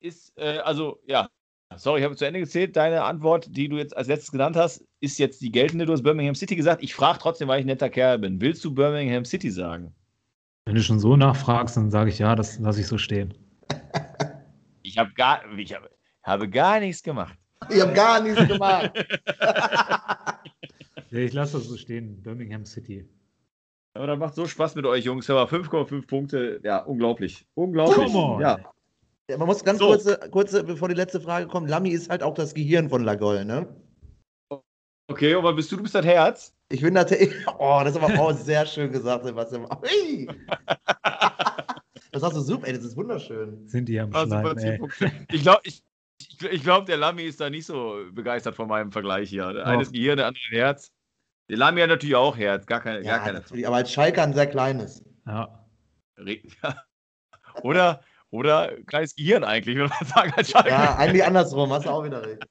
[0.00, 1.28] Ist, äh, also, ja.
[1.76, 2.74] Sorry, ich habe zu Ende gezählt.
[2.74, 5.86] Deine Antwort, die du jetzt als letztes genannt hast, ist jetzt die geltende.
[5.86, 6.82] Du hast Birmingham City gesagt.
[6.82, 8.40] Ich frage trotzdem, weil ich ein netter Kerl bin.
[8.40, 9.94] Willst du Birmingham City sagen?
[10.64, 13.34] Wenn du schon so nachfragst, dann sage ich ja, das lasse ich so stehen.
[14.82, 15.89] Ich habe gar, ich habe,
[16.22, 17.36] habe gar nichts gemacht.
[17.68, 18.92] Ich habe gar nichts gemacht.
[21.12, 22.22] Ich lasse das so stehen.
[22.22, 23.04] Birmingham City.
[23.94, 25.28] Aber das macht so Spaß mit euch, Jungs.
[25.28, 27.44] Aber 5,5 Punkte, ja, unglaublich.
[27.54, 28.12] Unglaublich.
[28.40, 28.58] Ja.
[29.28, 29.88] Ja, man muss ganz So.
[29.88, 33.44] kurze, kurze, bevor die letzte Frage kommt, Lamy ist halt auch das Gehirn von Lagoll,
[33.44, 33.66] ne?
[35.08, 36.54] Okay, aber bist du, du bist das Herz?
[36.68, 37.34] Ich bin natürlich.
[37.58, 39.66] Oh, das ist aber auch sehr schön gesagt, Sebastian.
[42.12, 43.68] Das hast du super, ey, das ist wunderschön.
[43.68, 44.78] Sind die am Ah, super, Schneiden, 10 ey.
[44.78, 45.12] Punkte.
[45.32, 45.82] Ich glaube, ich,
[46.40, 49.52] ich, ich glaub, der Lamy ist da nicht so begeistert von meinem Vergleich hier.
[49.52, 50.90] Der eine ist Gehirn, der andere Herz.
[51.48, 54.22] Der Lamy hat natürlich auch Herz, gar keine, gar Ja, keine natürlich, aber als Schalke
[54.22, 55.04] ein sehr kleines.
[55.26, 55.66] Ja.
[56.62, 56.76] Ja.
[57.62, 58.00] Oder,
[58.30, 60.68] oder kleines Gehirn eigentlich, wenn man sagen als Schalke.
[60.68, 62.46] Ja, eigentlich andersrum, hast du auch wieder recht.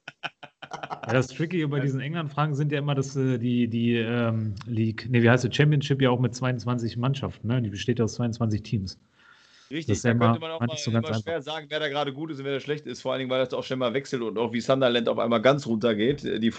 [1.06, 5.08] Ja, das Tricky bei diesen England-Fragen sind ja immer, dass äh, die, die ähm, League,
[5.08, 7.62] nee, wie heißt die Championship ja auch mit 22 Mannschaften, ne?
[7.62, 8.98] Die besteht aus 22 Teams.
[9.70, 11.88] Richtig, Das da ja könnte man auch mal so ganz immer schwer sagen, wer da
[11.88, 13.02] gerade gut ist und wer da schlecht ist.
[13.02, 15.40] Vor allen Dingen, weil das auch schnell mal wechselt und auch wie Sunderland auf einmal
[15.40, 16.52] ganz runter geht, die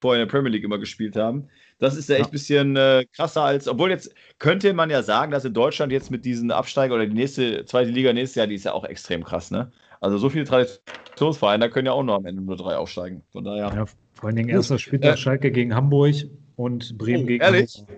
[0.00, 1.48] vorher in der Premier League immer gespielt haben.
[1.78, 5.30] Das ist ja echt ein bisschen äh, krasser als, obwohl jetzt könnte man ja sagen,
[5.30, 8.54] dass in Deutschland jetzt mit diesen Absteiger oder die nächste zweite Liga nächstes Jahr, die
[8.54, 9.72] ist ja auch extrem krass, ne?
[10.00, 13.22] Also so viele Traditionsvereine, da können ja auch nur am Ende nur drei aufsteigen.
[13.32, 13.72] Von daher.
[13.74, 16.14] Ja, vor allen Dingen erster Spieltag Äh, Schalke gegen Hamburg
[16.56, 17.74] und Bremen Oh, gegen ehrlich?
[17.76, 17.92] Hannover.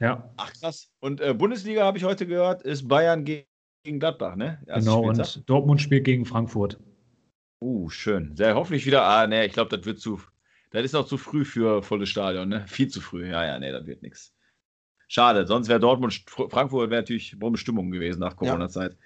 [0.00, 0.90] Ja, Ach krass.
[1.00, 3.44] Und äh, Bundesliga habe ich heute gehört, ist Bayern ge-
[3.84, 4.60] gegen Gladbach, ne?
[4.66, 5.04] Erstes genau.
[5.04, 5.36] Spieltag.
[5.36, 6.80] Und Dortmund spielt gegen Frankfurt.
[7.60, 8.34] Uh, schön.
[8.36, 9.04] Sehr hoffentlich wieder.
[9.04, 10.20] Ah, nee, ich glaube, das wird zu.
[10.70, 12.66] Das ist noch zu früh für volles Stadion, ne?
[12.66, 13.28] Viel zu früh.
[13.30, 14.34] Ja, ja, nee, das wird nichts.
[15.06, 18.96] Schade, sonst wäre Dortmund, Fr- Frankfurt wäre natürlich Bombenstimmung gewesen nach Corona-Zeit.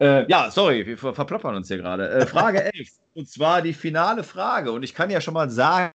[0.00, 2.08] Äh, ja, sorry, wir ver verplappern uns hier gerade.
[2.10, 2.88] Äh, Frage 11.
[3.14, 4.72] Und zwar die finale Frage.
[4.72, 5.92] Und ich kann ja schon mal sagen,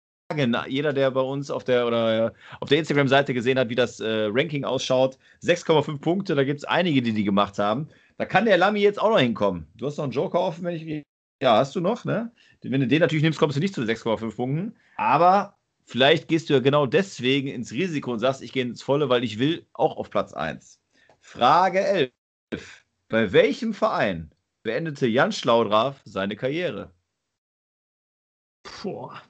[0.68, 4.00] jeder, der bei uns auf der, oder, äh, auf der Instagram-Seite gesehen hat, wie das
[4.00, 7.88] äh, Ranking ausschaut, 6,5 Punkte, da gibt es einige, die die gemacht haben.
[8.18, 9.66] Da kann der Lamy jetzt auch noch hinkommen.
[9.74, 11.04] Du hast noch einen Joker offen, wenn ich.
[11.42, 12.30] Ja, hast du noch, ne?
[12.62, 14.76] Wenn du den natürlich nimmst, kommst du nicht zu den 6,5 Punkten.
[14.96, 19.08] Aber vielleicht gehst du ja genau deswegen ins Risiko und sagst, ich gehe ins Volle,
[19.08, 20.78] weil ich will auch auf Platz 1.
[21.20, 22.12] Frage
[22.52, 22.84] 11.
[23.08, 24.30] Bei welchem Verein
[24.62, 26.92] beendete Jan Schlaudraff seine Karriere?
[28.62, 29.20] Boah.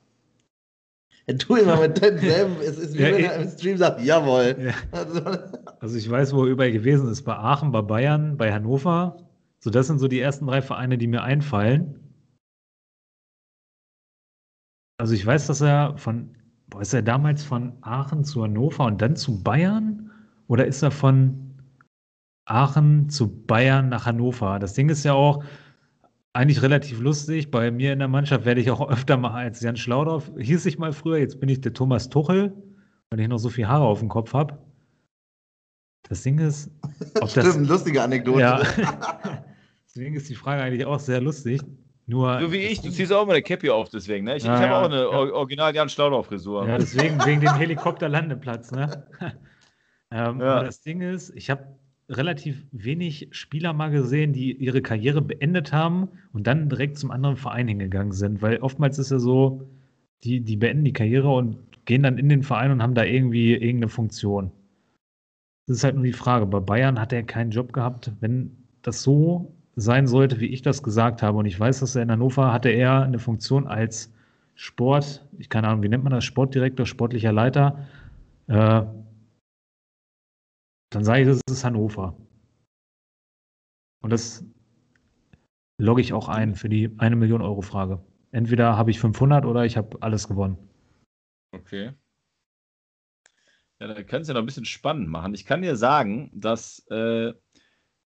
[1.26, 4.56] Du immer mit demselben, es ist wie Ja, wenn er im Stream sagt, jawohl.
[4.58, 4.74] Ja.
[4.90, 5.20] Also,
[5.80, 7.22] Also ich weiß, wo er überall gewesen ist.
[7.22, 9.28] Bei Aachen, bei Bayern, bei Hannover.
[9.60, 11.98] So, das sind so die ersten drei Vereine, die mir einfallen.
[14.98, 16.36] Also ich weiß, dass er von,
[16.68, 20.10] boah, ist er damals von Aachen zu Hannover und dann zu Bayern?
[20.48, 21.54] Oder ist er von
[22.44, 24.58] Aachen zu Bayern nach Hannover?
[24.58, 25.44] Das Ding ist ja auch
[26.32, 27.50] eigentlich relativ lustig.
[27.50, 30.78] Bei mir in der Mannschaft werde ich auch öfter mal als Jan Schlaudorf, hieß ich
[30.78, 32.52] mal früher, jetzt bin ich der Thomas Tuchel,
[33.10, 34.58] weil ich noch so viel Haare auf dem Kopf habe.
[36.08, 36.70] Das Ding ist,
[37.20, 38.40] ob das, Stimmt, lustige Anekdote.
[38.40, 38.62] ja.
[39.86, 41.60] Deswegen ist die Frage eigentlich auch sehr lustig.
[42.06, 44.36] Nur, So wie ich, du ziehst auch immer eine Cappy auf, deswegen, ne?
[44.36, 45.06] Ich, Ja, ich habe ja, auch eine ja.
[45.06, 46.66] Or- Original Jan Schlaudraff-Frisur.
[46.66, 49.06] ja, deswegen wegen dem Helikopterlandeplatz, ne?
[50.10, 51.78] ähm, Das Ding ist, ich habe
[52.16, 57.36] relativ wenig Spieler mal gesehen, die ihre Karriere beendet haben und dann direkt zum anderen
[57.36, 59.68] Verein hingegangen sind, weil oftmals ist ja so,
[60.24, 63.54] die, die beenden die Karriere und gehen dann in den Verein und haben da irgendwie
[63.54, 64.52] irgendeine Funktion.
[65.66, 66.46] Das ist halt nur die Frage.
[66.46, 68.12] Bei Bayern hat er keinen Job gehabt.
[68.20, 72.02] Wenn das so sein sollte, wie ich das gesagt habe, und ich weiß, dass er
[72.02, 74.12] in Hannover hatte er eine Funktion als
[74.54, 77.86] Sport, ich keine Ahnung, wie nennt man das, Sportdirektor, sportlicher Leiter,
[78.48, 78.82] äh,
[80.94, 82.16] dann sage ich, das ist Hannover.
[84.02, 84.44] Und das
[85.78, 88.04] logge ich auch ein für die eine Million Euro Frage.
[88.30, 90.56] Entweder habe ich 500 oder ich habe alles gewonnen.
[91.52, 91.92] Okay.
[93.80, 95.34] Ja, da kannst du ja noch ein bisschen spannend machen.
[95.34, 97.32] Ich kann dir sagen, dass äh,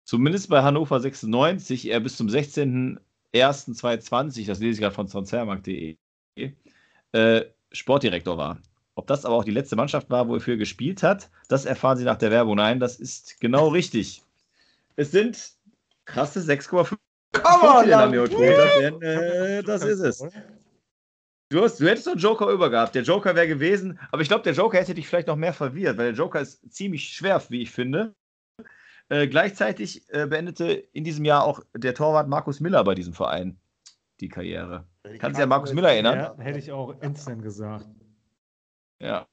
[0.03, 5.97] zumindest bei Hannover 96 er bis zum 16.01.2020, das lese ich gerade von transfermarkt.de,
[7.13, 8.61] äh, Sportdirektor war.
[8.95, 11.97] Ob das aber auch die letzte Mannschaft war, wo er für gespielt hat, das erfahren
[11.97, 12.57] Sie nach der Werbung.
[12.57, 14.21] Nein, das ist genau richtig.
[14.95, 15.51] Es sind
[16.05, 16.97] krasse 6,5
[17.31, 20.23] Punkte, heute denn äh, das ist es.
[21.49, 22.95] Du, hast, du hättest doch einen Joker übergehabt.
[22.95, 25.97] Der Joker wäre gewesen, aber ich glaube, der Joker hätte dich vielleicht noch mehr verwirrt,
[25.97, 28.13] weil der Joker ist ziemlich schwer, wie ich finde.
[29.09, 33.57] Äh, gleichzeitig äh, beendete in diesem Jahr auch der Torwart Markus Miller bei diesem Verein
[34.21, 34.85] die Karriere.
[35.03, 36.17] Kannst du dich an Markus Miller erinnern?
[36.17, 37.85] Ja, hätte ich auch instant gesagt.
[39.01, 39.27] Ja.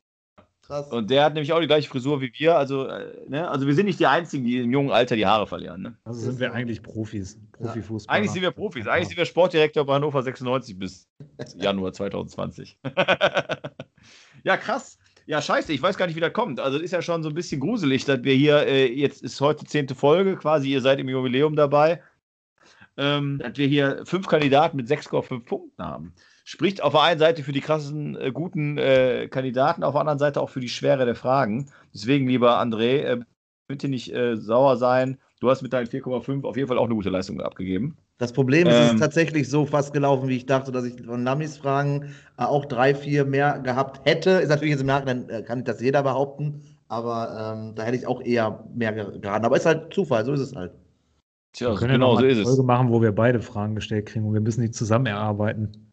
[0.69, 0.93] Krass.
[0.93, 2.59] Und der hat nämlich auch die gleiche Frisur wie wir.
[2.59, 3.49] Also, äh, ne?
[3.49, 5.81] also wir sind nicht die Einzigen, die im jungen Alter die Haare verlieren.
[5.81, 5.97] Ne?
[6.05, 7.41] Also sind wir eigentlich Profis.
[7.53, 8.19] Profifußballer.
[8.19, 8.87] Eigentlich sind wir Profis.
[8.87, 11.09] Eigentlich sind wir Sportdirektor bei Hannover 96 bis
[11.57, 12.79] Januar 2020.
[14.45, 14.99] ja, krass.
[15.25, 16.61] Ja, scheiße, ich weiß gar nicht, wie das kommt.
[16.61, 19.41] Also, das ist ja schon so ein bisschen gruselig, dass wir hier, äh, jetzt ist
[19.41, 22.03] heute zehnte Folge quasi, ihr seid im Jubiläum dabei,
[22.99, 26.13] ähm, dass wir hier fünf Kandidaten mit 6,5 Punkten haben.
[26.51, 30.19] Spricht auf der einen Seite für die krassen, äh, guten äh, Kandidaten, auf der anderen
[30.19, 31.67] Seite auch für die Schwere der Fragen.
[31.93, 33.21] Deswegen, lieber André, äh,
[33.67, 35.19] bitte nicht äh, sauer sein.
[35.41, 37.99] Du hast mit deinen 4,5 auf jeden Fall auch eine gute Leistung abgegeben.
[38.17, 38.95] Das Problem ist, es Ähm.
[38.95, 42.65] ist tatsächlich so fast gelaufen, wie ich dachte, dass ich von Lamis Fragen äh, auch
[42.65, 44.31] drei, vier mehr gehabt hätte.
[44.31, 48.07] Ist natürlich jetzt im Nachhinein, äh, kann das jeder behaupten, aber ähm, da hätte ich
[48.07, 49.45] auch eher mehr ge- geraten.
[49.45, 50.73] Aber ist halt Zufall, so ist es halt.
[51.53, 52.49] Tja, Wir können ja genau noch so mal ist eine es.
[52.49, 55.88] Folge machen, wo wir beide Fragen gestellt kriegen und wir müssen die zusammen erarbeiten.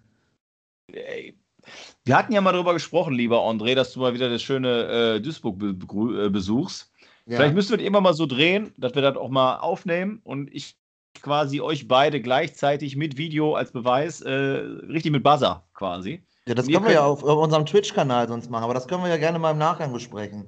[2.08, 5.22] Wir hatten ja mal darüber gesprochen, lieber André, dass du mal wieder das schöne äh,
[5.22, 6.92] Duisburg be begrü- äh, besuchst.
[7.26, 7.38] Ja.
[7.38, 10.54] Vielleicht müssen wir das immer mal so drehen, dass wir das auch mal aufnehmen und
[10.54, 10.76] ich
[11.20, 16.22] quasi euch beide gleichzeitig mit Video als Beweis, äh, richtig mit Buzzer quasi.
[16.48, 19.10] ja, das können wir ja auf, auf unserem Twitch-Kanal sonst machen, aber das können wir
[19.10, 20.46] ja gerne mal im Nachgang besprechen.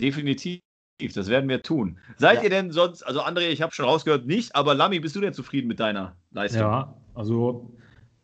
[0.00, 0.60] Definitiv.
[1.14, 1.98] Das werden wir tun.
[2.18, 2.42] Seid Ja.
[2.44, 5.32] ihr denn sonst, also André, ich habe schon rausgehört, nicht, aber Lami, bist du denn
[5.32, 6.60] zufrieden mit deiner Leistung?
[6.62, 7.72] Ja, also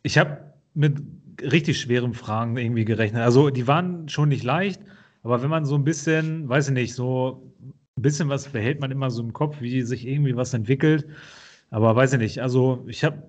[0.04, 0.98] ich habe mit
[1.42, 3.22] richtig schweren Fragen irgendwie gerechnet.
[3.22, 4.80] Also die waren schon nicht leicht,
[5.22, 7.52] aber wenn man so ein bisschen, weiß ich nicht, so
[7.96, 11.06] ein bisschen was behält man immer so im Kopf, wie sich irgendwie was entwickelt.
[11.70, 13.22] Aber weiß ich nicht, also ich habe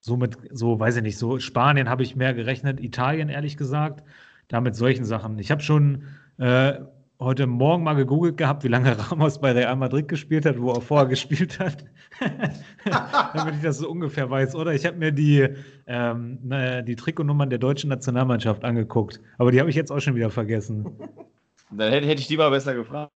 [0.00, 4.04] so mit, so weiß ich nicht, so Spanien habe ich mehr gerechnet, Italien ehrlich gesagt,
[4.48, 5.38] da mit solchen Sachen.
[5.38, 6.04] Ich habe schon
[6.38, 6.74] äh,
[7.20, 10.80] heute Morgen mal gegoogelt gehabt, wie lange Ramos bei Real Madrid gespielt hat, wo er
[10.80, 11.84] vorher gespielt hat.
[13.34, 14.54] Damit ich das so ungefähr weiß.
[14.54, 15.48] Oder ich habe mir die,
[15.86, 19.20] ähm, ne, die Trikotnummern der deutschen Nationalmannschaft angeguckt.
[19.38, 20.86] Aber die habe ich jetzt auch schon wieder vergessen.
[21.70, 23.12] Dann hätte, hätte ich die mal besser gefragt.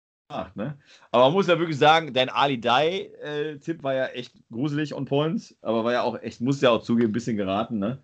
[0.55, 0.77] Ne?
[1.11, 5.57] Aber man muss ja wirklich sagen, dein Ali Dai-Tipp war ja echt gruselig on points,
[5.63, 7.79] aber war ja auch echt, muss ja auch zugeben, ein bisschen geraten.
[7.79, 7.99] Ne?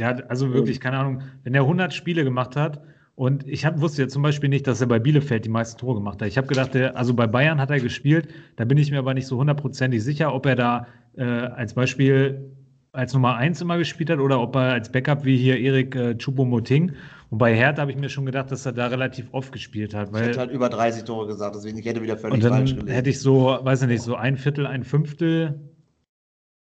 [0.00, 2.82] Hat also wirklich, keine Ahnung, wenn er 100 Spiele gemacht hat
[3.14, 5.96] und ich hab, wusste ja zum Beispiel nicht, dass er bei Bielefeld die meisten Tore
[5.96, 6.28] gemacht hat.
[6.28, 9.14] Ich habe gedacht, der, also bei Bayern hat er gespielt, da bin ich mir aber
[9.14, 12.50] nicht so hundertprozentig sicher, ob er da äh, als Beispiel
[12.92, 16.14] als Nummer 1 immer gespielt hat oder ob er als Backup wie hier Erik äh,
[16.14, 16.92] Choupo-Moting.
[17.30, 20.08] Und bei Hertha habe ich mir schon gedacht, dass er da relativ oft gespielt hat.
[20.08, 22.70] Ich Weil, hätte halt über 30 Tore gesagt, deswegen ich hätte wieder und völlig falsch
[22.70, 22.88] dann gelegen.
[22.88, 25.60] hätte ich so, weiß ich nicht, so ein Viertel, ein Fünftel,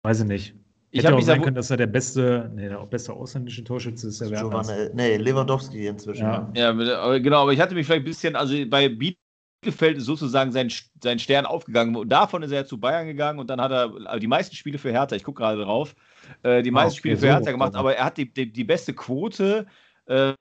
[0.04, 0.56] weiß ich nicht.
[0.92, 4.08] Ich Hätte habe auch sein können, dass er der beste, nee, der beste ausländische Torschütze
[4.08, 4.22] ist.
[4.22, 4.30] Der.
[4.30, 6.24] Giovanni, nee, Lewandowski inzwischen.
[6.24, 6.52] Ja.
[6.56, 6.72] Ja,
[7.20, 10.72] genau, aber ich hatte mich vielleicht ein bisschen, also bei Bielefeld ist sozusagen sein,
[11.04, 11.96] sein Stern aufgegangen.
[11.96, 14.80] Und davon ist er zu Bayern gegangen und dann hat er also die meisten Spiele
[14.80, 15.96] für Hertha, ich gucke gerade drauf,
[16.42, 17.80] äh, die Ah, meisten okay, Spiele für so Hertha gemacht, hoch.
[17.80, 19.68] aber er hat die, die, die beste Quote.
[20.08, 20.34] Äh,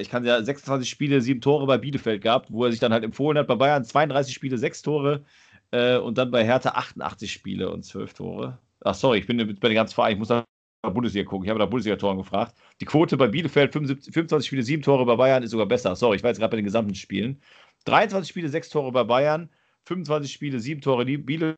[0.00, 3.04] ich kann ja 26 Spiele, sieben Tore bei Bielefeld gehabt, wo er sich dann halt
[3.04, 3.46] empfohlen hat.
[3.46, 5.24] Bei Bayern 32 Spiele, sechs Tore
[5.70, 8.58] äh, und dann bei Hertha 88 Spiele und zwölf Tore.
[8.84, 10.44] Ach, sorry, ich bin bei den ganzen Vereinen, ich muss nach
[10.92, 11.44] Bundesliga gucken.
[11.44, 12.54] Ich habe nach Bundesliga-Toren gefragt.
[12.80, 15.96] Die Quote bei Bielefeld, 75, 25 Spiele, 7 Tore bei Bayern, ist sogar besser.
[15.96, 17.40] Sorry, ich war jetzt gerade bei den gesamten Spielen.
[17.84, 19.50] 23 Spiele, 6 Tore bei Bayern,
[19.86, 21.56] 25 Spiele, 7 Tore Bielefeld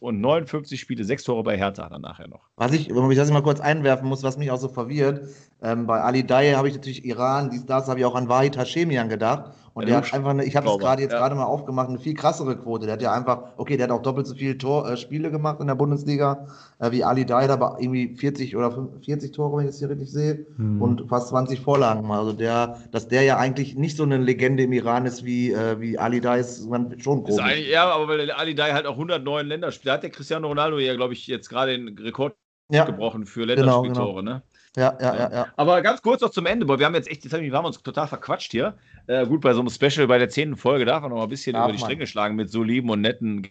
[0.00, 2.48] und 59 Spiele, sechs Tore bei Hertha dann nachher noch.
[2.56, 5.28] Was ich, wenn ich das mal kurz einwerfen muss, was mich auch so verwirrt,
[5.62, 8.56] ähm, bei Ali Daye habe ich natürlich Iran, dies, das, habe ich auch an Wahid
[8.56, 9.52] Hashemian gedacht.
[9.74, 11.18] Und Ja, der hat einfach, eine, ich habe es gerade jetzt ja.
[11.18, 12.86] gerade mal aufgemacht, eine viel krassere Quote.
[12.86, 15.60] Der hat ja einfach, okay, der hat auch doppelt so viele Tor, äh, Spiele gemacht
[15.60, 16.46] in der Bundesliga
[16.78, 19.90] äh, wie Ali Daye, aber irgendwie 40 oder 45 40 Tore, wenn ich das hier
[19.90, 20.80] richtig sehe, Hm.
[20.80, 22.10] und fast 20 Vorlagen.
[22.10, 25.80] Also der, dass der ja eigentlich nicht so eine Legende im Iran ist wie, äh,
[25.80, 27.42] wie Ali Daye, ist man schon Ist komisch.
[27.42, 30.78] eigentlich, ja, aber weil Ali Dai halt auch 109 Länderspiele, da hat der Cristiano Ronaldo
[30.78, 32.34] ja, glaube ich, jetzt gerade den Rekord
[32.70, 34.42] Ja, gebrochen für Genau, Länderspieltore, ne?
[34.76, 35.46] Ja, ja, ja, ja.
[35.56, 37.64] Aber ganz kurz noch zum Ende, weil wir haben jetzt echt, jetzt haben wir haben
[37.64, 38.76] uns total verquatscht hier.
[39.06, 41.28] Äh, gut, bei so einem Special, bei der zehnten Folge darf man noch mal ein
[41.28, 41.90] bisschen Darf über die man.
[41.90, 43.46] Stränge schlagen mit so lieben und netten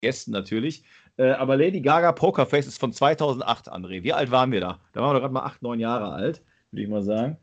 [0.00, 0.84] Gästen natürlich.
[1.16, 4.02] Äh, aber Lady Gaga Pokerface ist von 2008, André.
[4.04, 4.80] Wie alt waren wir da?
[4.92, 7.38] Da waren wir doch gerade mal acht, neun Jahre alt, würde ich mal sagen.